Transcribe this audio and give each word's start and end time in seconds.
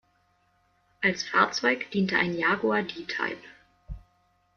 Als 1.03 1.21
Fahrzeug 1.23 1.91
diente 1.91 2.17
ein 2.17 2.33
Jaguar 2.35 2.81
D-Type. 2.81 3.37